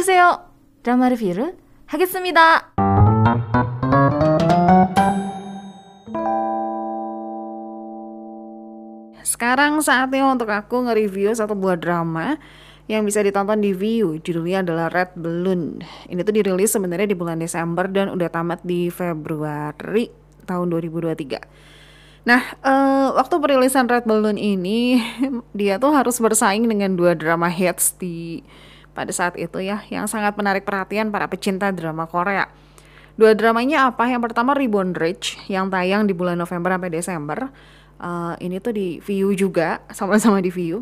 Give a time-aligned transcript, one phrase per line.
[0.00, 0.40] 어서오세요.
[0.82, 1.52] 드라마 리뷰를
[1.84, 2.72] 하겠습니다.
[9.20, 12.40] Sekarang saatnya untuk aku nge-review satu buah drama
[12.88, 14.16] yang bisa ditonton di View.
[14.24, 15.84] Judulnya adalah Red Balloon.
[16.08, 20.08] Ini tuh dirilis sebenarnya di bulan Desember dan udah tamat di Februari
[20.48, 22.24] tahun 2023.
[22.24, 25.04] Nah, uh, waktu perilisan Red Balloon ini
[25.52, 28.40] dia tuh harus bersaing dengan dua drama hits di
[28.91, 32.47] pada saat itu ya yang sangat menarik perhatian para pecinta drama Korea.
[33.19, 34.07] Dua dramanya apa?
[34.07, 37.39] Yang pertama Reborn Rich yang tayang di bulan November sampai Desember.
[38.01, 40.81] Uh, ini tuh di View juga, sama-sama di View.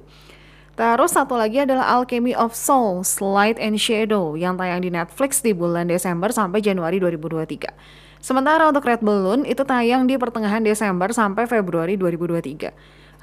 [0.79, 5.51] Terus satu lagi adalah Alchemy of Souls, Light and Shadow yang tayang di Netflix di
[5.51, 8.23] bulan Desember sampai Januari 2023.
[8.23, 12.71] Sementara untuk Red Balloon itu tayang di pertengahan Desember sampai Februari 2023.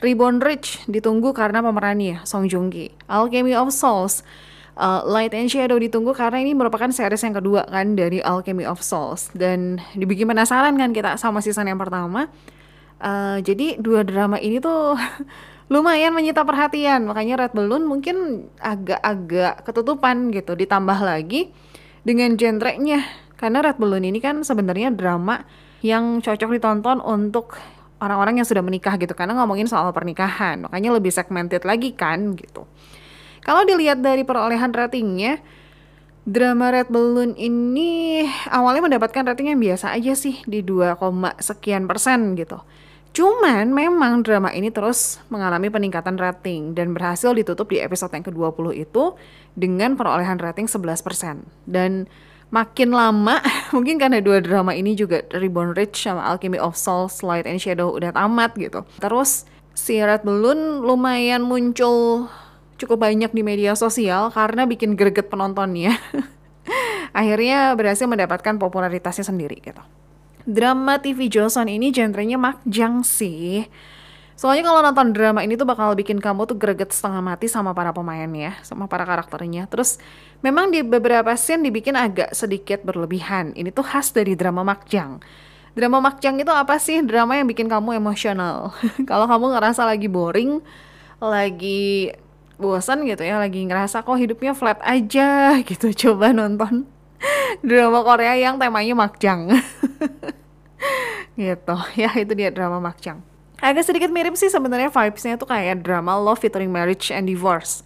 [0.04, 2.92] Reborn Rich ditunggu karena pemerannya Song Joong Ki.
[3.08, 4.20] Alchemy of Souls
[4.76, 8.84] uh, Light and Shadow ditunggu karena ini merupakan series yang kedua kan dari Alchemy of
[8.84, 9.32] Souls.
[9.32, 12.28] Dan dibikin penasaran kan kita sama season yang pertama.
[12.96, 14.96] Uh, jadi dua drama ini tuh
[15.72, 20.54] lumayan menyita perhatian, makanya Red Balloon mungkin agak-agak ketutupan gitu.
[20.54, 21.50] Ditambah lagi
[22.06, 23.02] dengan genrenya,
[23.34, 25.42] karena Red Balloon ini kan sebenarnya drama
[25.84, 27.58] yang cocok ditonton untuk
[28.00, 32.64] orang-orang yang sudah menikah gitu, karena ngomongin soal pernikahan, makanya lebih segmented lagi kan gitu.
[33.46, 35.38] Kalau dilihat dari perolehan ratingnya,
[36.26, 40.98] drama Red Balloon ini awalnya mendapatkan rating yang biasa aja sih di 2,
[41.38, 42.58] sekian persen gitu.
[43.14, 48.76] Cuman memang drama ini terus mengalami peningkatan rating dan berhasil ditutup di episode yang ke-20
[48.76, 49.14] itu
[49.54, 51.46] dengan perolehan rating 11%.
[51.64, 52.10] Dan
[52.50, 53.40] makin lama,
[53.74, 57.94] mungkin karena dua drama ini juga Reborn Rich sama Alchemy of Souls, Light and Shadow
[57.94, 58.82] udah tamat gitu.
[58.98, 62.28] Terus si Red Balloon lumayan muncul
[62.76, 65.96] cukup banyak di media sosial karena bikin greget penontonnya.
[67.16, 69.80] Akhirnya berhasil mendapatkan popularitasnya sendiri gitu
[70.46, 73.66] drama TV Joseon ini genrenya makjang sih.
[74.38, 77.90] Soalnya kalau nonton drama ini tuh bakal bikin kamu tuh greget setengah mati sama para
[77.90, 79.66] pemainnya, sama para karakternya.
[79.66, 79.98] Terus
[80.44, 83.56] memang di beberapa scene dibikin agak sedikit berlebihan.
[83.56, 85.18] Ini tuh khas dari drama makjang.
[85.72, 87.00] Drama makjang itu apa sih?
[87.00, 88.76] Drama yang bikin kamu emosional.
[89.10, 90.60] kalau kamu ngerasa lagi boring,
[91.16, 92.12] lagi
[92.56, 96.88] bosan gitu ya, lagi ngerasa kok hidupnya flat aja gitu, coba nonton
[97.66, 99.52] drama Korea yang temanya makjang.
[101.40, 101.76] gitu.
[101.96, 103.20] Ya itu dia drama makjang
[103.60, 107.80] agak sedikit mirip sih sebenarnya vibesnya tuh kayak drama Love featuring Marriage and Divorce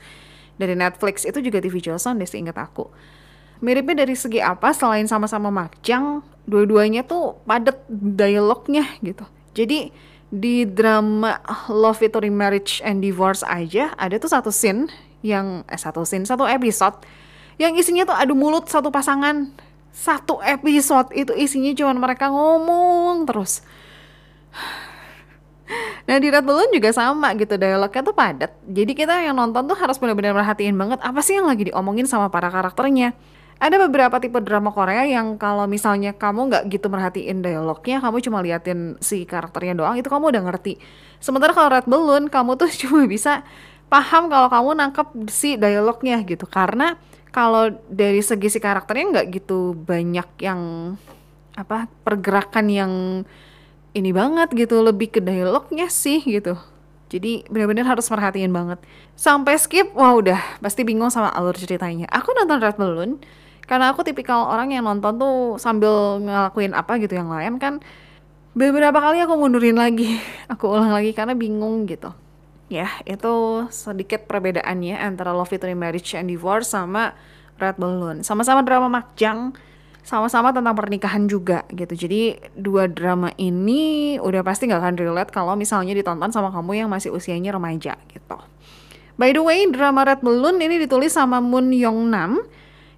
[0.58, 1.22] dari Netflix.
[1.22, 2.90] Itu juga TV Joseon deh seingat aku.
[3.62, 4.72] Miripnya dari segi apa?
[4.74, 9.22] Selain sama-sama makjang dua-duanya tuh padet dialognya gitu.
[9.54, 9.92] Jadi
[10.30, 14.86] di drama Love featuring Marriage and Divorce aja ada tuh satu scene
[15.26, 17.02] yang eh satu scene satu episode
[17.60, 19.52] yang isinya tuh adu mulut satu pasangan.
[19.92, 23.60] Satu episode itu isinya cuma mereka ngomong terus.
[26.10, 28.50] Nah di Red Balloon juga sama gitu dialognya tuh padat.
[28.66, 32.26] Jadi kita yang nonton tuh harus benar-benar merhatiin banget apa sih yang lagi diomongin sama
[32.26, 33.14] para karakternya
[33.60, 38.40] Ada beberapa tipe drama Korea yang kalau misalnya kamu nggak gitu merhatiin dialognya Kamu cuma
[38.40, 40.80] liatin si karakternya doang itu kamu udah ngerti.
[41.20, 43.44] Sementara kalau Red Balloon kamu tuh cuma bisa
[43.92, 46.48] paham kalau kamu nangkep si dialognya gitu.
[46.48, 46.96] Karena
[47.28, 50.60] kalau dari segi si karakternya nggak gitu banyak yang
[51.52, 52.92] apa pergerakan yang
[53.92, 56.56] ini banget gitu lebih ke dialognya sih gitu.
[57.12, 58.80] Jadi benar-benar harus perhatiin banget.
[59.20, 62.08] Sampai skip wah udah pasti bingung sama alur ceritanya.
[62.08, 63.20] Aku nonton Red Balloon
[63.64, 67.78] karena aku tipikal orang yang nonton tuh sambil ngelakuin apa gitu yang lain kan
[68.52, 70.18] beberapa kali aku mundurin lagi
[70.52, 72.12] aku ulang lagi karena bingung gitu.
[72.70, 77.18] Ya itu sedikit perbedaannya antara Love Victory Marriage and Divorce sama
[77.58, 78.22] Red Balloon.
[78.22, 79.50] Sama-sama drama makjang
[80.00, 81.92] sama-sama tentang pernikahan juga gitu.
[82.06, 86.88] Jadi dua drama ini udah pasti nggak akan relate kalau misalnya ditonton sama kamu yang
[86.88, 88.38] masih usianya remaja gitu.
[89.20, 92.40] By the way drama Red Balloon ini ditulis sama Moon Young Nam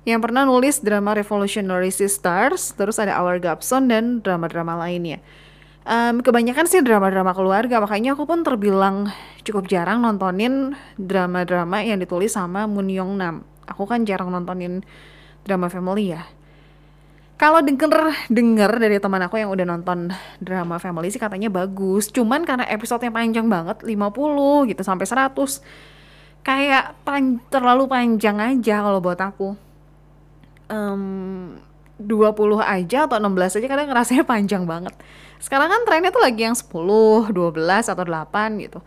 [0.03, 5.23] yang pernah nulis drama Revolutionary Sisters terus ada Our Gapson dan drama-drama lainnya.
[5.83, 9.11] Um, kebanyakan sih drama-drama keluarga makanya aku pun terbilang
[9.43, 13.47] cukup jarang nontonin drama-drama yang ditulis sama Moon Young Nam.
[13.67, 14.83] Aku kan jarang nontonin
[15.47, 16.23] drama family ya.
[17.39, 22.11] Kalau denger denger dari teman aku yang udah nonton drama family sih katanya bagus.
[22.15, 25.35] Cuman karena episodenya panjang banget 50 gitu sampai 100
[26.43, 29.55] kayak pan terlalu panjang aja kalau buat aku
[30.73, 31.61] um,
[32.01, 32.33] 20
[32.65, 34.97] aja atau 16 aja kadang ngerasanya panjang banget
[35.43, 37.35] sekarang kan trennya tuh lagi yang 10, 12
[37.67, 38.79] atau 8 gitu.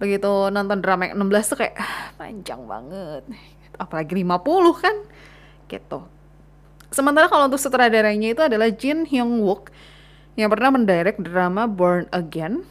[0.00, 3.22] Begitu nonton drama yang 16 tuh kayak ah, panjang banget.
[3.76, 4.96] Apalagi 50 kan.
[5.70, 6.02] gitu.
[6.90, 9.70] Sementara kalau untuk sutradaranya itu adalah Jin Hyung Wook
[10.34, 12.66] yang pernah mendirect drama Born Again.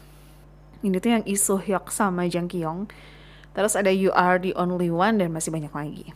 [0.84, 2.66] Ini tuh yang Soo Hyuk sama Jang Ki.
[3.56, 6.12] Terus ada You Are the Only One dan masih banyak lagi.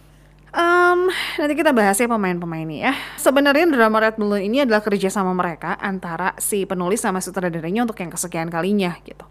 [0.54, 1.10] Um,
[1.42, 2.94] nanti kita bahas ya pemain-pemainnya ya.
[3.18, 7.98] Sebenarnya drama Red Balloon ini adalah kerja sama mereka antara si penulis sama sutradaranya untuk
[7.98, 9.26] yang kesekian kalinya gitu.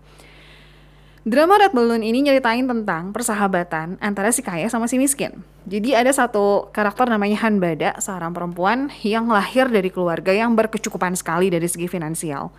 [1.23, 5.47] Drama Red Balloon ini nyeritain tentang persahabatan antara si kaya sama si miskin.
[5.71, 11.15] Jadi ada satu karakter namanya Han Bada, seorang perempuan yang lahir dari keluarga yang berkecukupan
[11.15, 12.51] sekali dari segi finansial.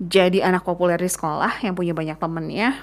[0.00, 2.80] Jadi anak populer di sekolah yang punya banyak temennya,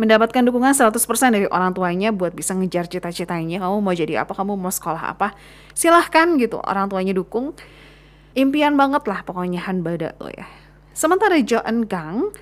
[0.00, 0.96] mendapatkan dukungan 100%
[1.28, 3.60] dari orang tuanya buat bisa ngejar cita-citanya.
[3.60, 5.36] Kamu mau jadi apa, kamu mau sekolah apa,
[5.76, 6.56] silahkan gitu.
[6.64, 7.52] Orang tuanya dukung.
[8.32, 10.48] Impian banget lah pokoknya Han Bada tuh ya.
[10.96, 12.32] Sementara Jo Eun Kang,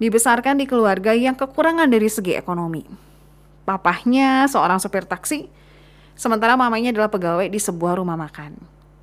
[0.00, 2.88] dibesarkan di keluarga yang kekurangan dari segi ekonomi.
[3.68, 5.52] Papahnya seorang sopir taksi,
[6.16, 8.56] sementara mamanya adalah pegawai di sebuah rumah makan.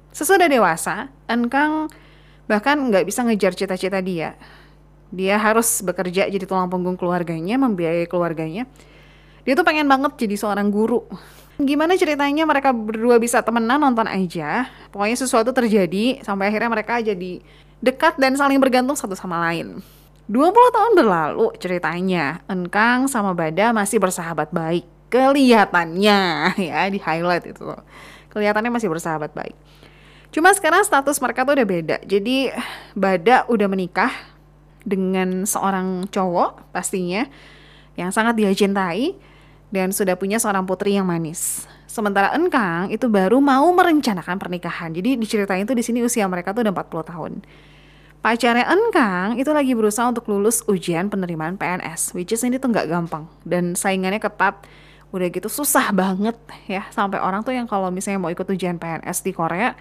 [0.09, 1.93] Sesudah dewasa, Enkang
[2.49, 4.33] bahkan nggak bisa ngejar cita-cita dia.
[5.09, 8.69] Dia harus bekerja jadi tulang punggung keluarganya, membiayai keluarganya.
[9.43, 11.05] Dia tuh pengen banget jadi seorang guru.
[11.59, 14.69] Gimana ceritanya mereka berdua bisa temenan nonton aja.
[14.93, 17.41] Pokoknya sesuatu terjadi sampai akhirnya mereka jadi
[17.83, 19.81] dekat dan saling bergantung satu sama lain.
[20.29, 24.85] 20 tahun berlalu ceritanya, Enkang sama Bada masih bersahabat baik.
[25.09, 26.21] Kelihatannya
[26.69, 27.65] ya di highlight itu
[28.29, 29.57] Kelihatannya masih bersahabat baik.
[30.29, 31.97] Cuma sekarang status mereka tuh udah beda.
[32.05, 32.53] Jadi
[32.93, 34.13] Bada udah menikah
[34.89, 37.29] dengan seorang cowok pastinya
[37.93, 39.13] yang sangat dia cintai
[39.69, 41.69] dan sudah punya seorang putri yang manis.
[41.85, 44.93] Sementara Enkang itu baru mau merencanakan pernikahan.
[44.93, 47.33] Jadi diceritain tuh di sini usia mereka tuh udah 40 tahun.
[48.19, 52.89] Pacarnya Enkang itu lagi berusaha untuk lulus ujian penerimaan PNS, which is ini tuh nggak
[52.89, 54.65] gampang dan saingannya ketat.
[55.09, 56.37] Udah gitu susah banget
[56.69, 59.73] ya sampai orang tuh yang kalau misalnya mau ikut ujian PNS di Korea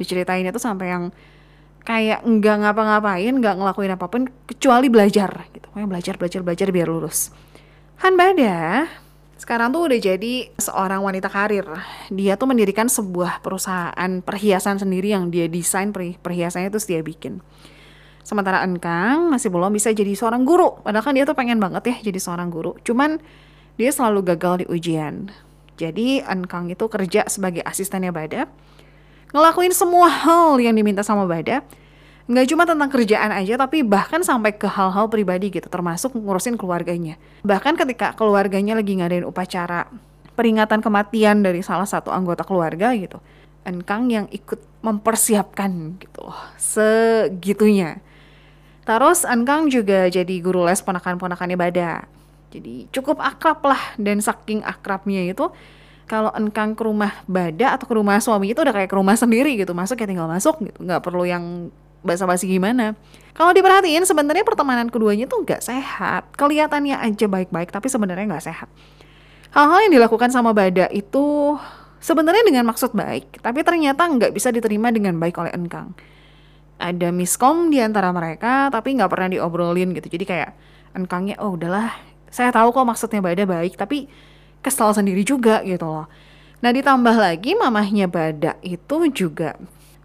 [0.00, 1.04] diceritainnya tuh sampai yang
[1.84, 5.66] kayak nggak ngapa-ngapain, nggak ngelakuin apa pun kecuali belajar gitu.
[5.70, 7.32] Pokoknya belajar, belajar, belajar biar lulus.
[8.00, 8.88] Han Bada
[9.40, 11.64] sekarang tuh udah jadi seorang wanita karir.
[12.12, 17.40] Dia tuh mendirikan sebuah perusahaan perhiasan sendiri yang dia desain perhiasannya tuh dia bikin.
[18.20, 20.84] Sementara Enkang masih belum bisa jadi seorang guru.
[20.84, 22.76] Padahal kan dia tuh pengen banget ya jadi seorang guru.
[22.84, 23.16] Cuman
[23.80, 25.32] dia selalu gagal di ujian.
[25.80, 28.44] Jadi Enkang itu kerja sebagai asistennya Bada.
[29.30, 31.62] Ngelakuin semua hal yang diminta sama Bada.
[32.30, 37.18] Nggak cuma tentang kerjaan aja, tapi bahkan sampai ke hal-hal pribadi gitu, termasuk ngurusin keluarganya.
[37.42, 39.90] Bahkan ketika keluarganya lagi ngadain upacara
[40.38, 43.18] peringatan kematian dari salah satu anggota keluarga gitu,
[43.66, 47.98] Enkang yang ikut mempersiapkan gitu loh, segitunya.
[48.86, 52.06] Terus Enkang juga jadi guru les ponakan-ponakannya Bada.
[52.50, 55.50] Jadi cukup akrab lah dan saking akrabnya itu
[56.10, 59.54] kalau Enkang ke rumah Bada atau ke rumah suami itu udah kayak ke rumah sendiri
[59.54, 59.70] gitu.
[59.70, 60.82] Masuk ya tinggal masuk gitu.
[60.82, 61.70] Nggak perlu yang
[62.02, 62.98] basa-basi gimana.
[63.38, 66.26] Kalau diperhatiin sebenarnya pertemanan keduanya tuh nggak sehat.
[66.34, 68.66] Kelihatannya aja baik-baik tapi sebenarnya nggak sehat.
[69.54, 71.54] Hal-hal yang dilakukan sama Bada itu
[72.02, 75.94] sebenarnya dengan maksud baik, tapi ternyata nggak bisa diterima dengan baik oleh Enkang
[76.80, 80.50] ada miskom di antara mereka tapi nggak pernah diobrolin gitu jadi kayak
[80.96, 81.92] enkangnya oh udahlah
[82.32, 84.08] saya tahu kok maksudnya Bada baik tapi
[84.60, 86.06] kesal sendiri juga gitu loh
[86.60, 89.56] nah ditambah lagi mamahnya Bada itu juga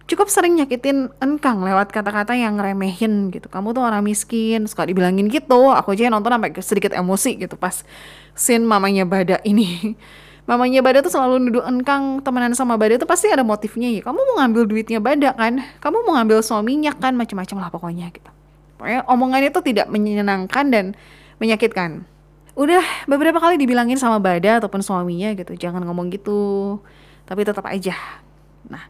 [0.06, 5.28] cukup sering nyakitin Enkang lewat kata-kata yang remehin gitu kamu tuh orang miskin suka dibilangin
[5.28, 7.84] gitu aku aja nonton sampai sedikit emosi gitu pas
[8.38, 9.96] scene mamanya Bada ini
[10.50, 14.02] mamanya Bada tuh selalu nuduh Enkang temenan sama Bada tuh pasti ada motifnya ya.
[14.06, 15.62] Kamu mau ngambil duitnya Bada kan?
[15.82, 17.18] Kamu mau ngambil suaminya kan?
[17.18, 18.30] Macam-macam lah pokoknya gitu.
[18.78, 20.86] Pokoknya omongannya tuh tidak menyenangkan dan
[21.42, 22.06] menyakitkan.
[22.56, 26.80] Udah beberapa kali dibilangin sama Bada ataupun suaminya gitu, jangan ngomong gitu.
[27.28, 27.96] Tapi tetap aja.
[28.72, 28.88] Nah,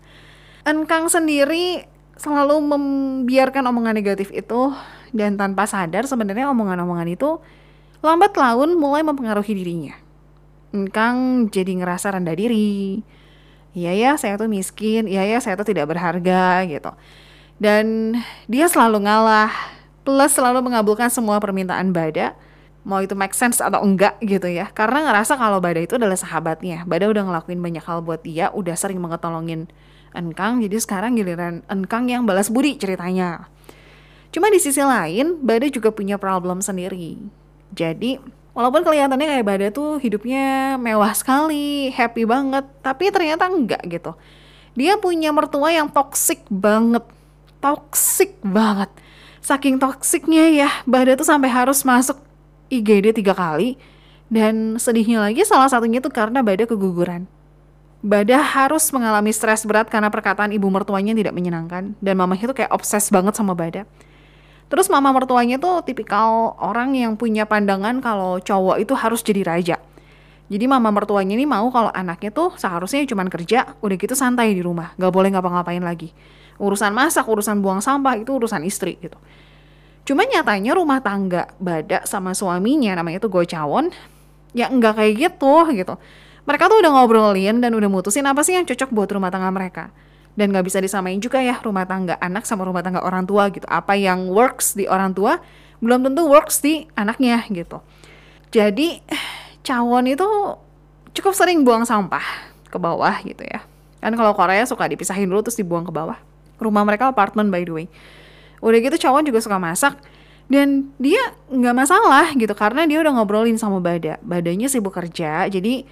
[0.66, 4.72] Enkang sendiri selalu membiarkan omongan negatif itu
[5.12, 7.44] dan tanpa sadar sebenarnya omongan-omongan itu
[8.00, 10.06] lambat laun mulai mempengaruhi dirinya
[10.76, 13.00] Engkang jadi ngerasa rendah diri.
[13.72, 15.08] Iya ya, saya tuh miskin.
[15.08, 16.92] Iya ya, saya tuh tidak berharga gitu.
[17.56, 18.16] Dan
[18.52, 19.52] dia selalu ngalah.
[20.04, 22.36] Plus selalu mengabulkan semua permintaan Bada.
[22.86, 24.70] Mau itu make sense atau enggak gitu ya.
[24.70, 26.86] Karena ngerasa kalau Bada itu adalah sahabatnya.
[26.86, 28.54] Bada udah ngelakuin banyak hal buat dia.
[28.54, 29.66] Udah sering mengetolongin
[30.14, 30.62] Engkang.
[30.62, 33.50] Jadi sekarang giliran Engkang yang balas budi ceritanya.
[34.30, 37.18] Cuma di sisi lain, Bada juga punya problem sendiri.
[37.74, 38.22] Jadi
[38.56, 44.16] Walaupun kelihatannya kayak Bada tuh hidupnya mewah sekali, happy banget, tapi ternyata enggak gitu.
[44.80, 47.04] Dia punya mertua yang toksik banget.
[47.60, 48.88] Toksik banget.
[49.44, 52.16] Saking toksiknya ya, Bada tuh sampai harus masuk
[52.70, 53.78] IGD tiga kali.
[54.26, 57.30] Dan sedihnya lagi salah satunya tuh karena Bada keguguran.
[58.06, 62.74] Bada harus mengalami stres berat karena perkataan ibu mertuanya tidak menyenangkan dan mamanya tuh kayak
[62.74, 63.86] obses banget sama Bada.
[64.66, 69.78] Terus mama mertuanya tuh tipikal orang yang punya pandangan kalau cowok itu harus jadi raja.
[70.46, 74.62] Jadi mama mertuanya ini mau kalau anaknya tuh seharusnya cuma kerja, udah gitu santai di
[74.62, 76.14] rumah, gak boleh ngapa-ngapain lagi.
[76.62, 79.18] Urusan masak, urusan buang sampah itu urusan istri gitu.
[80.06, 83.90] Cuma nyatanya rumah tangga Bada sama suaminya namanya tuh Gocawon
[84.54, 85.94] ya enggak kayak gitu gitu.
[86.46, 89.90] Mereka tuh udah ngobrolin dan udah mutusin apa sih yang cocok buat rumah tangga mereka.
[90.36, 93.66] Dan gak bisa disamain juga ya rumah tangga anak sama rumah tangga orang tua gitu.
[93.66, 95.42] Apa yang works di orang tua
[95.82, 97.82] belum tentu works di anaknya gitu.
[98.54, 99.02] Jadi
[99.66, 100.30] Cawon itu
[101.18, 102.22] cukup sering buang sampah
[102.70, 103.66] ke bawah gitu ya.
[103.98, 106.22] Kan kalau Korea suka dipisahin dulu terus dibuang ke bawah.
[106.62, 107.88] Rumah mereka apartemen by the way.
[108.60, 110.00] Udah gitu Cawon juga suka masak
[110.46, 114.22] dan dia nggak masalah gitu karena dia udah ngobrolin sama Bada.
[114.22, 115.84] Badanya sibuk kerja jadi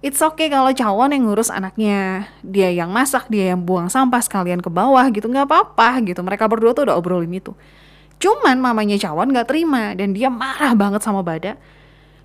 [0.00, 2.30] it's okay kalau Cawon yang ngurus anaknya.
[2.40, 6.22] Dia yang masak, dia yang buang sampah sekalian ke bawah gitu nggak apa-apa gitu.
[6.22, 7.52] Mereka berdua tuh udah obrolin itu.
[8.22, 11.58] Cuman mamanya Cawon nggak terima dan dia marah banget sama Bada.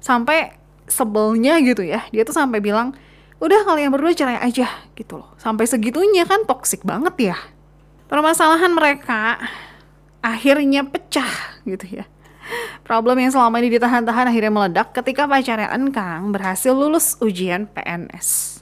[0.02, 2.92] Sampai sebelnya gitu ya dia tuh sampai bilang
[3.42, 4.68] udah kalian berdua cerai aja
[5.00, 7.38] gitu loh sampai segitunya kan toksik banget ya
[8.12, 9.40] permasalahan mereka
[10.22, 12.06] akhirnya pecah gitu ya
[12.86, 18.62] problem yang selama ini ditahan-tahan akhirnya meledak ketika pacarnya Enkang berhasil lulus ujian PNS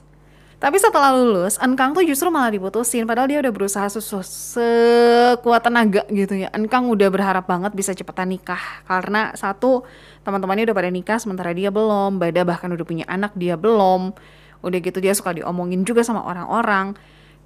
[0.60, 6.04] tapi setelah lulus, Enkang tuh justru malah diputusin padahal dia udah berusaha susu sekuat tenaga
[6.12, 6.52] gitu ya.
[6.52, 9.88] Enkang udah berharap banget bisa cepetan nikah karena satu
[10.20, 12.20] teman-temannya udah pada nikah sementara dia belum.
[12.20, 14.12] Bada bahkan udah punya anak dia belum.
[14.60, 16.92] Udah gitu dia suka diomongin juga sama orang-orang.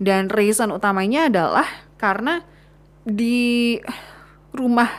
[0.03, 1.71] Dan reason utamanya adalah
[2.03, 2.43] karena
[3.05, 3.79] di
[4.51, 4.91] rumah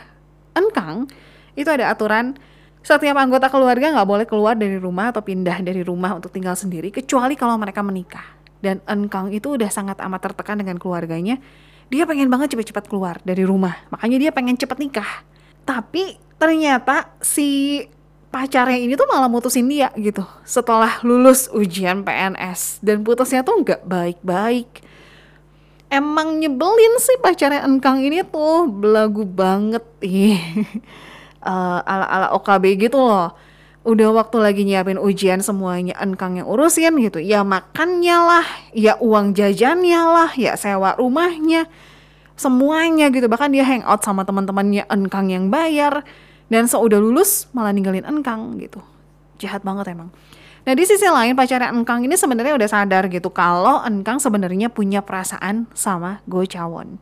[0.56, 1.10] Enkang
[1.58, 2.38] itu ada aturan
[2.86, 6.94] setiap anggota keluarga nggak boleh keluar dari rumah atau pindah dari rumah untuk tinggal sendiri
[6.94, 8.38] kecuali kalau mereka menikah.
[8.62, 11.42] Dan Enkang itu udah sangat amat tertekan dengan keluarganya.
[11.90, 13.74] Dia pengen banget cepat-cepat keluar dari rumah.
[13.90, 15.26] Makanya dia pengen cepat nikah.
[15.66, 17.82] Tapi ternyata si
[18.30, 23.88] pacarnya ini tuh malah mutusin dia gitu setelah lulus ujian PNS dan putusnya tuh nggak
[23.88, 24.84] baik-baik
[25.96, 28.68] emang nyebelin sih pacarnya Enkang ini tuh.
[28.68, 29.84] Belagu banget.
[30.04, 30.36] Ih.
[31.40, 33.32] Uh, ala-ala OKB gitu loh.
[33.86, 37.22] Udah waktu lagi nyiapin ujian semuanya enkang yang urusin gitu.
[37.22, 41.70] Ya makannya lah ya uang jajannya lah ya sewa rumahnya.
[42.34, 43.30] Semuanya gitu.
[43.30, 46.02] Bahkan dia hangout sama teman-temannya enkang yang bayar.
[46.50, 48.82] Dan seudah lulus malah ninggalin enkang gitu.
[49.38, 50.10] Jahat banget emang
[50.66, 55.06] nah di sisi lain pacarnya enkang ini sebenarnya udah sadar gitu kalau enkang sebenarnya punya
[55.06, 56.98] perasaan sama Go Cawon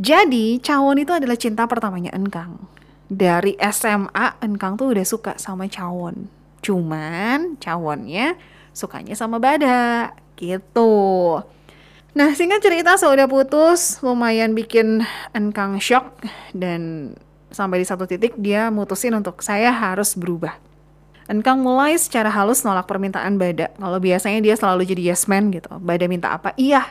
[0.00, 2.58] jadi Cawon itu adalah cinta pertamanya enkang
[3.10, 6.30] dari SMA Enkang tuh udah suka sama Cawon.
[6.62, 8.38] Cuman Cawonnya
[8.70, 11.42] sukanya sama Bada gitu.
[12.14, 15.02] Nah singkat cerita sudah putus lumayan bikin
[15.34, 16.22] Enkang shock
[16.54, 17.12] dan
[17.50, 20.69] sampai di satu titik dia mutusin untuk saya harus berubah.
[21.30, 23.70] Enkang mulai secara halus nolak permintaan Bada.
[23.78, 25.70] Kalau biasanya dia selalu jadi yes man gitu.
[25.78, 26.50] Bada minta apa?
[26.58, 26.90] Iya.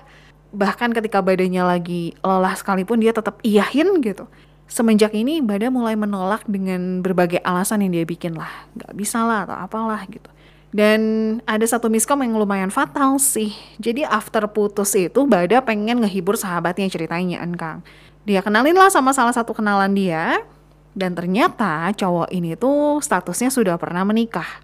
[0.55, 4.31] Bahkan ketika badannya lagi lelah sekalipun dia tetap iyahin gitu
[4.69, 9.49] semenjak ini Bada mulai menolak dengan berbagai alasan yang dia bikin lah nggak bisa lah
[9.49, 10.29] atau apalah gitu
[10.69, 11.01] dan
[11.49, 16.85] ada satu miskom yang lumayan fatal sih jadi after putus itu Bada pengen ngehibur sahabatnya
[16.85, 17.81] ceritanya Enkang
[18.29, 20.45] dia kenalin lah sama salah satu kenalan dia
[20.99, 24.59] dan ternyata cowok ini tuh statusnya sudah pernah menikah.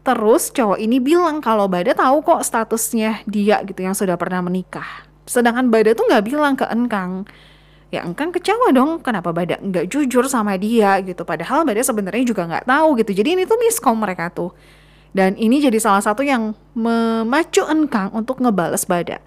[0.00, 5.04] Terus cowok ini bilang kalau Bada tahu kok statusnya dia gitu yang sudah pernah menikah.
[5.28, 7.28] Sedangkan Bada tuh nggak bilang ke Enkang
[7.86, 11.28] ya engkang kecewa dong kenapa Bada nggak jujur sama dia gitu.
[11.28, 13.12] Padahal Bada sebenarnya juga nggak tahu gitu.
[13.12, 14.56] Jadi ini tuh miskom mereka tuh.
[15.12, 19.20] Dan ini jadi salah satu yang memacu engkang untuk ngebales Bada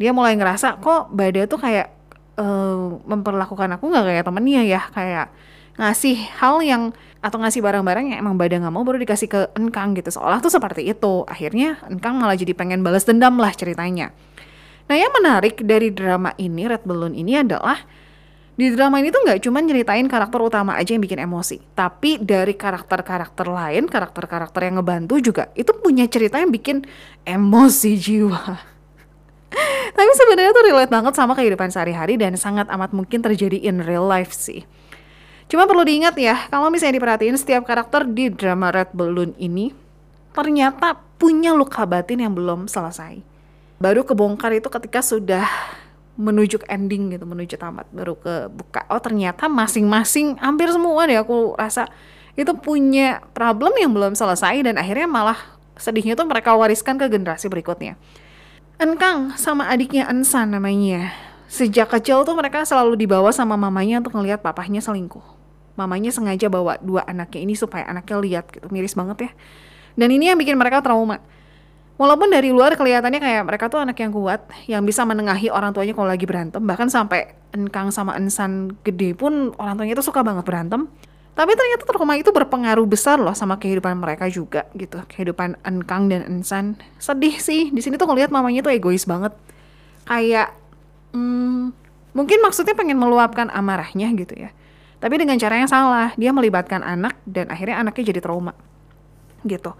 [0.00, 1.92] dia mulai ngerasa kok Bada tuh kayak
[2.40, 4.82] uh, memperlakukan aku nggak kayak temennya ya.
[4.90, 5.30] Kayak
[5.80, 9.94] ngasih hal yang atau ngasih barang-barang yang emang Bada nggak mau baru dikasih ke engkang
[9.94, 14.10] gitu seolah tuh seperti itu akhirnya engkang malah jadi pengen balas dendam lah ceritanya
[14.92, 17.78] Nah yang menarik dari drama ini, Red Balloon ini adalah
[18.52, 22.52] di drama ini tuh nggak cuma nyeritain karakter utama aja yang bikin emosi, tapi dari
[22.52, 26.84] karakter-karakter lain, karakter-karakter yang ngebantu juga itu punya cerita yang bikin
[27.24, 28.42] emosi jiwa.
[29.96, 34.04] tapi sebenarnya tuh relate banget sama kehidupan sehari-hari dan sangat amat mungkin terjadi in real
[34.04, 34.68] life sih.
[35.52, 39.76] Cuma perlu diingat ya, kalau misalnya diperhatiin setiap karakter di drama Red Balloon ini
[40.32, 43.20] ternyata punya luka batin yang belum selesai
[43.76, 45.44] baru kebongkar itu ketika sudah
[46.16, 51.52] menuju ending gitu menuju tamat baru ke buka oh ternyata masing-masing hampir semua deh aku
[51.60, 51.84] rasa
[52.32, 55.36] itu punya problem yang belum selesai dan akhirnya malah
[55.82, 57.96] Sedihnya tuh mereka wariskan ke generasi berikutnya.
[58.78, 61.10] Enkang sama adiknya Ensan namanya.
[61.50, 65.41] Sejak kecil tuh mereka selalu dibawa sama mamanya untuk ngelihat papahnya selingkuh.
[65.74, 68.66] Mamanya sengaja bawa dua anaknya ini supaya anaknya lihat gitu.
[68.68, 69.30] Miris banget ya.
[69.96, 71.20] Dan ini yang bikin mereka trauma.
[72.00, 75.92] Walaupun dari luar kelihatannya kayak mereka tuh anak yang kuat, yang bisa menengahi orang tuanya
[75.92, 80.42] kalau lagi berantem, bahkan sampai Enkang sama Ensan gede pun orang tuanya tuh suka banget
[80.42, 80.88] berantem.
[81.32, 85.00] Tapi ternyata trauma itu berpengaruh besar loh sama kehidupan mereka juga gitu.
[85.04, 86.80] Kehidupan Enkang dan Ensan.
[86.96, 87.72] Sedih sih.
[87.72, 89.32] Di sini tuh ngelihat mamanya tuh egois banget.
[90.04, 90.52] Kayak
[91.12, 91.72] hmm,
[92.12, 94.50] mungkin maksudnya pengen meluapkan amarahnya gitu ya.
[95.02, 96.14] Tapi dengan cara yang salah.
[96.14, 98.54] Dia melibatkan anak dan akhirnya anaknya jadi trauma.
[99.42, 99.74] Gitu.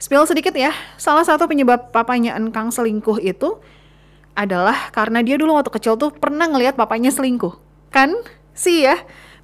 [0.00, 0.72] Spill sedikit ya.
[0.96, 3.60] Salah satu penyebab papanya Enkang selingkuh itu
[4.32, 7.60] adalah karena dia dulu waktu kecil tuh pernah ngelihat papanya selingkuh.
[7.92, 8.16] Kan?
[8.56, 8.96] Sih ya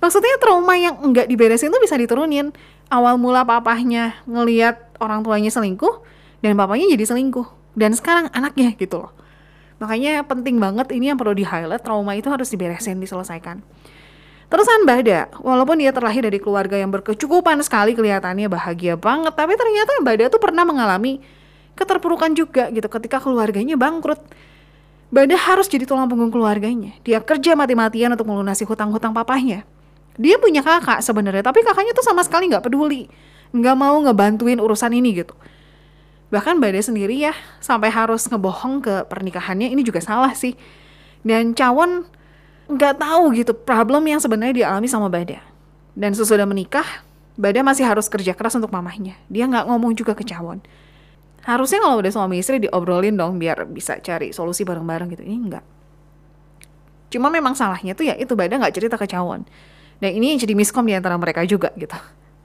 [0.05, 2.53] Maksudnya trauma yang enggak diberesin tuh bisa diturunin.
[2.93, 6.05] Awal mula papahnya ngeliat orang tuanya selingkuh
[6.45, 7.49] dan papanya jadi selingkuh.
[7.73, 9.17] Dan sekarang anaknya gitu loh.
[9.81, 13.65] Makanya penting banget ini yang perlu di-highlight, trauma itu harus diberesin, diselesaikan.
[14.55, 19.99] Terusan Bada, walaupun dia terlahir dari keluarga yang berkecukupan sekali kelihatannya bahagia banget, tapi ternyata
[19.99, 21.19] Bada tuh pernah mengalami
[21.75, 24.23] keterpurukan juga gitu ketika keluarganya bangkrut.
[25.11, 26.95] Bada harus jadi tulang punggung keluarganya.
[27.03, 29.67] Dia kerja mati-matian untuk melunasi hutang-hutang papahnya
[30.15, 33.11] dia punya kakak sebenarnya tapi kakaknya tuh sama sekali nggak peduli
[33.55, 35.35] nggak mau ngebantuin urusan ini gitu
[36.31, 40.55] bahkan Bade sendiri ya sampai harus ngebohong ke pernikahannya ini juga salah sih
[41.27, 42.07] dan Cawon
[42.71, 45.41] nggak tahu gitu problem yang sebenarnya dialami sama Bada
[45.93, 46.87] dan sesudah menikah
[47.35, 50.65] Bada masih harus kerja keras untuk mamahnya dia nggak ngomong juga ke Cawon
[51.45, 55.65] harusnya kalau udah suami istri diobrolin dong biar bisa cari solusi bareng-bareng gitu ini enggak
[57.13, 59.45] cuma memang salahnya tuh ya itu Bada nggak cerita ke Cawon
[60.03, 61.95] dan ini yang jadi miskom di antara mereka juga gitu.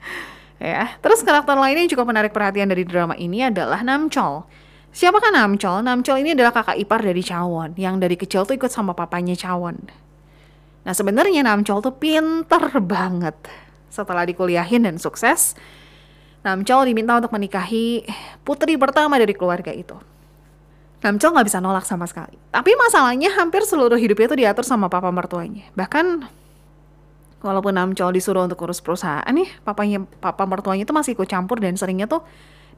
[0.62, 4.46] ya, terus karakter lainnya yang juga menarik perhatian dari drama ini adalah Namchol.
[4.90, 5.86] Siapakah Namchol?
[5.86, 9.76] Namchol ini adalah kakak ipar dari Chawon yang dari kecil tuh ikut sama papanya Chawon.
[10.84, 13.36] Nah sebenarnya Namchol tuh pinter banget.
[13.90, 15.58] Setelah dikuliahin dan sukses,
[16.46, 18.08] Namchol diminta untuk menikahi
[18.48, 19.98] putri pertama dari keluarga itu.
[21.00, 22.36] Namchol nggak bisa nolak sama sekali.
[22.52, 25.68] Tapi masalahnya hampir seluruh hidupnya itu diatur sama papa mertuanya.
[25.76, 26.28] Bahkan
[27.40, 31.80] walaupun Namcol disuruh untuk urus perusahaan nih, papanya papa mertuanya itu masih ikut campur dan
[31.80, 32.24] seringnya tuh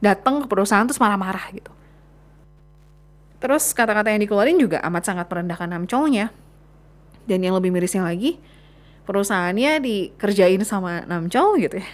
[0.02, 1.70] datang ke perusahaan terus marah-marah gitu.
[3.42, 6.30] Terus kata-kata yang dikeluarin juga amat sangat merendahkan Namcolnya.
[7.28, 8.38] Dan yang lebih mirisnya lagi,
[9.06, 11.88] perusahaannya dikerjain sama Namcol gitu ya.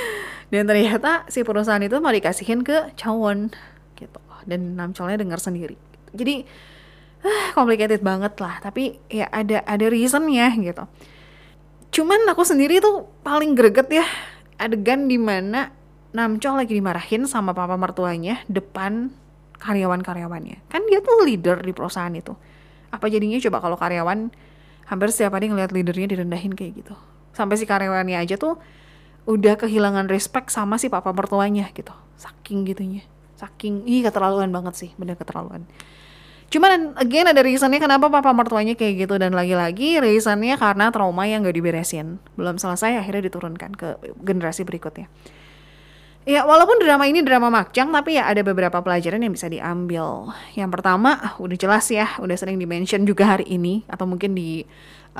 [0.52, 3.50] Dan ternyata si perusahaan itu mau dikasihin ke Chawon
[3.94, 4.20] gitu.
[4.44, 5.78] Dan Namcolnya dengar sendiri.
[6.12, 6.44] Jadi,
[7.24, 8.60] ah, complicated banget lah.
[8.60, 10.84] Tapi ya ada ada reasonnya gitu
[11.94, 14.02] Cuman aku sendiri tuh paling greget ya
[14.58, 15.70] adegan di mana
[16.14, 19.10] Namco lagi dimarahin sama papa mertuanya depan
[19.58, 20.70] karyawan-karyawannya.
[20.70, 22.34] Kan dia tuh leader di perusahaan itu.
[22.94, 24.30] Apa jadinya coba kalau karyawan
[24.88, 26.94] hampir setiap hari ngeliat leadernya direndahin kayak gitu.
[27.34, 28.60] Sampai si karyawannya aja tuh
[29.24, 31.92] udah kehilangan respect sama si papa mertuanya gitu.
[32.20, 33.02] Saking gitunya.
[33.34, 35.66] Saking, ih keterlaluan banget sih, bener keterlaluan.
[36.52, 41.42] Cuman again ada reasonnya kenapa papa mertuanya kayak gitu dan lagi-lagi reasonnya karena trauma yang
[41.42, 42.22] gak diberesin.
[42.38, 45.10] Belum selesai akhirnya diturunkan ke generasi berikutnya.
[46.24, 50.32] Ya walaupun drama ini drama makjang tapi ya ada beberapa pelajaran yang bisa diambil.
[50.56, 54.64] Yang pertama ah, udah jelas ya udah sering dimention juga hari ini atau mungkin di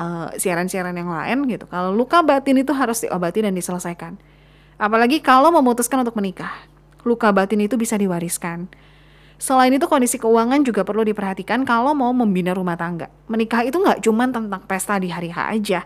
[0.01, 1.69] uh, siaran-siaran yang lain gitu.
[1.69, 4.17] Kalau luka batin itu harus diobati dan diselesaikan.
[4.81, 6.53] Apalagi kalau memutuskan untuk menikah.
[7.05, 8.65] Luka batin itu bisa diwariskan
[9.35, 13.11] Selain itu kondisi keuangan juga perlu diperhatikan kalau mau membina rumah tangga.
[13.27, 15.81] Menikah itu nggak cuma tentang pesta di hari H aja,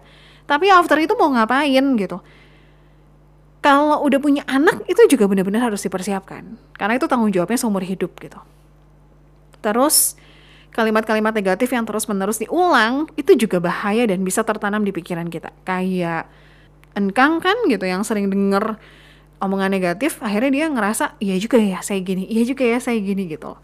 [0.45, 2.21] tapi after itu mau ngapain gitu.
[3.59, 6.47] Kalau udah punya anak itu juga benar-benar harus dipersiapkan,
[6.79, 8.39] karena itu tanggung jawabnya seumur hidup gitu.
[9.59, 10.15] Terus
[10.71, 15.51] kalimat-kalimat negatif yang terus-menerus diulang itu juga bahaya dan bisa tertanam di pikiran kita.
[15.67, 16.31] Kayak
[16.95, 18.79] engkang kan gitu yang sering denger
[19.39, 23.31] omongan negatif akhirnya dia ngerasa iya juga ya saya gini iya juga ya saya gini
[23.31, 23.55] gitu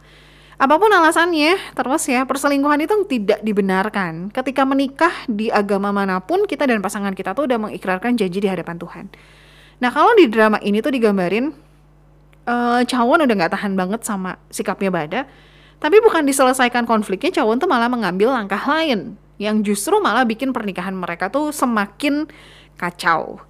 [0.55, 6.47] apa pun alasannya terus ya perselingkuhan itu tidak dibenarkan ketika menikah di agama mana pun
[6.47, 9.07] kita dan pasangan kita tuh udah mengikrarkan janji di hadapan Tuhan
[9.85, 11.53] nah kalau di drama ini tuh digambarin
[12.49, 15.29] uh, Cawon udah nggak tahan banget sama sikapnya Bada
[15.77, 20.97] tapi bukan diselesaikan konfliknya Cawon tuh malah mengambil langkah lain yang justru malah bikin pernikahan
[20.97, 22.25] mereka tuh semakin
[22.81, 23.45] kacau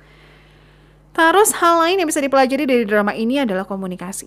[1.15, 4.27] Terus hal lain yang bisa dipelajari dari drama ini adalah komunikasi.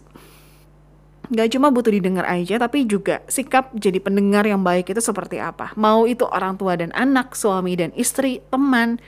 [1.28, 5.76] Gak cuma butuh didengar aja, tapi juga sikap jadi pendengar yang baik itu seperti apa.
[5.76, 9.04] Mau itu orang tua dan anak, suami dan istri, teman.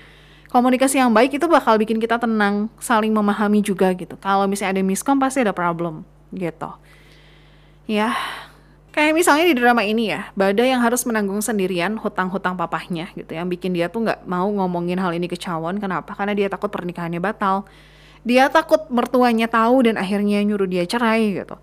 [0.50, 4.18] Komunikasi yang baik itu bakal bikin kita tenang, saling memahami juga gitu.
[4.18, 6.02] Kalau misalnya ada miskom pasti ada problem.
[6.34, 6.70] gitu.
[7.90, 8.14] Ya,
[8.94, 13.50] kayak misalnya di drama ini ya, Bada yang harus menanggung sendirian hutang-hutang papahnya gitu, yang
[13.50, 15.82] bikin dia tuh nggak mau ngomongin hal ini ke Cawon.
[15.82, 16.14] Kenapa?
[16.14, 17.66] Karena dia takut pernikahannya batal.
[18.22, 21.58] Dia takut mertuanya tahu dan akhirnya nyuruh dia cerai gitu.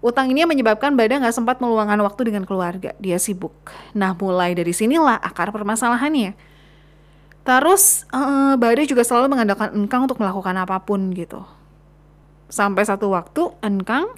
[0.00, 2.96] Utang ini menyebabkan Bada nggak sempat meluangkan waktu dengan keluarga.
[2.98, 3.52] Dia sibuk.
[3.92, 6.34] Nah, mulai dari sinilah akar permasalahannya.
[7.40, 11.42] Terus, uh, Bada juga selalu mengandalkan Engkang untuk melakukan apa pun gitu.
[12.52, 14.12] Sampai satu waktu, Engkang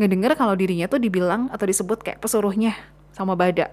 [0.00, 2.72] ngedenger kalau dirinya tuh dibilang atau disebut kayak pesuruhnya
[3.12, 3.68] sama Bada.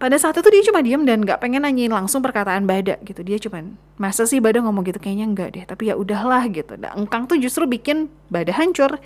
[0.00, 3.20] Pada saat itu dia cuma diem dan nggak pengen nanyain langsung perkataan Bada gitu.
[3.20, 5.00] Dia cuman, masa sih Bada ngomong gitu?
[5.00, 6.76] Kayaknya enggak deh, tapi ya udahlah gitu.
[6.76, 9.00] Dan Engkang tuh justru bikin Bada hancur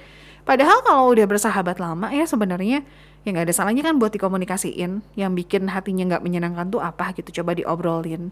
[0.45, 2.85] Padahal kalau udah bersahabat lama ya sebenarnya
[3.25, 5.01] ya nggak ada salahnya kan buat dikomunikasiin.
[5.17, 8.29] Yang bikin hatinya nggak menyenangkan tuh apa gitu, coba diobrolin.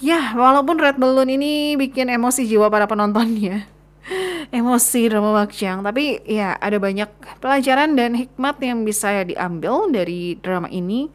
[0.00, 3.74] Ya, walaupun Red Balloon ini bikin emosi jiwa para penontonnya.
[4.58, 7.08] emosi drama Bakjang, tapi ya ada banyak
[7.40, 11.08] pelajaran dan hikmat yang bisa diambil dari drama ini.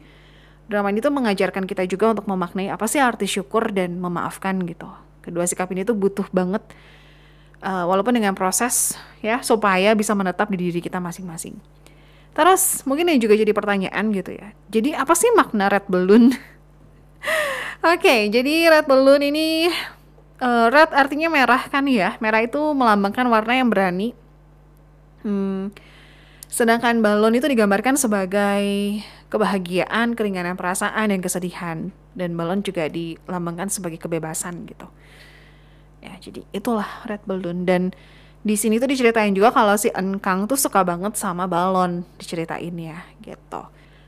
[0.70, 4.86] Drama ini tuh mengajarkan kita juga untuk memaknai apa sih arti syukur dan memaafkan gitu.
[5.20, 6.62] Kedua sikap ini tuh butuh banget
[7.62, 11.58] uh, walaupun dengan proses ya supaya bisa menetap di diri kita masing-masing.
[12.30, 14.54] Terus mungkin ini juga jadi pertanyaan gitu ya.
[14.70, 16.30] Jadi apa sih makna red balloon?
[17.80, 19.72] Oke, jadi red balloon ini
[20.44, 22.20] uh, red artinya merah kan ya.
[22.20, 24.12] Merah itu melambangkan warna yang berani.
[25.24, 25.72] Hmm,
[26.48, 28.64] sedangkan balon itu digambarkan sebagai
[29.32, 31.78] kebahagiaan, keringanan perasaan dan kesedihan.
[32.12, 34.88] Dan balon juga dilambangkan sebagai kebebasan gitu
[36.00, 37.92] ya jadi itulah red balloon dan
[38.40, 43.04] di sini tuh diceritain juga kalau si Enkang tuh suka banget sama balon diceritain ya
[43.20, 43.62] gitu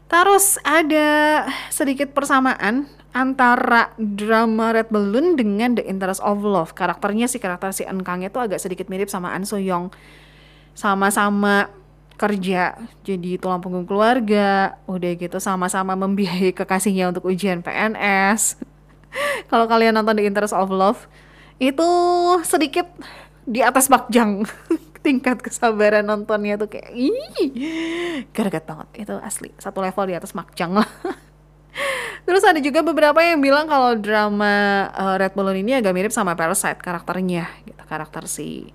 [0.08, 6.72] terus ada sedikit persamaan antara drama Red Balloon dengan The Interest of Love.
[6.72, 9.92] Karakternya si karakter si Enkangnya tuh agak sedikit mirip sama An So Young.
[10.72, 11.68] Sama-sama
[12.16, 18.62] kerja jadi tulang punggung keluarga udah gitu sama-sama membiayai kekasihnya untuk ujian PNS
[19.50, 21.10] kalau kalian nonton The Interest of Love
[21.58, 21.88] itu
[22.42, 22.86] sedikit
[23.46, 24.46] di atas Bakjang.
[25.02, 27.50] Tingkat kesabaran nontonnya tuh kayak ih
[28.30, 28.88] garagat banget.
[29.02, 30.86] Itu asli satu level di atas Makjang lah
[32.22, 36.38] Terus ada juga beberapa yang bilang kalau drama uh, Red Balloon ini agak mirip sama
[36.38, 37.82] Parasite karakternya, gitu.
[37.82, 38.70] karakter si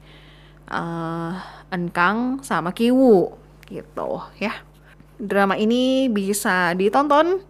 [0.68, 1.34] uh,
[1.72, 3.32] Enkang sama Kiwu
[3.68, 4.52] gitu ya.
[5.18, 7.42] Drama ini bisa ditonton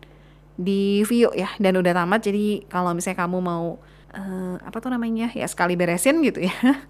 [0.58, 3.78] di Vio ya dan udah tamat jadi kalau misalnya kamu mau
[4.18, 6.56] uh, apa tuh namanya ya sekali beresin gitu ya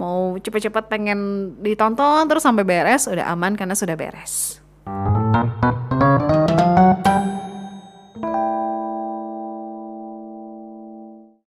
[0.00, 4.60] mau cepet-cepet pengen ditonton terus sampai beres udah aman karena sudah beres.